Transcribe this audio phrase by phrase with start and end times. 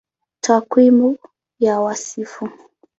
[0.43, 1.17] Takwimu
[1.59, 2.49] ya Wasifu